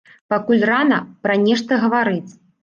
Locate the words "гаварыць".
1.85-2.31